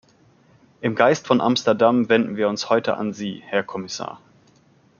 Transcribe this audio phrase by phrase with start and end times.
[0.81, 4.19] Im Geist von Amsterdam wenden wir uns heute an Sie, Herr Kommissar.